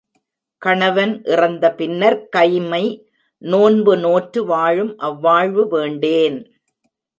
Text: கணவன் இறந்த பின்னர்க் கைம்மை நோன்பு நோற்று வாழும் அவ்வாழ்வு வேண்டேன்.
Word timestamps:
கணவன் 0.61 1.23
இறந்த 1.23 1.65
பின்னர்க் 1.73 2.25
கைம்மை 2.37 2.81
நோன்பு 3.41 3.93
நோற்று 3.97 4.45
வாழும் 4.45 4.93
அவ்வாழ்வு 4.99 5.63
வேண்டேன். 5.67 6.39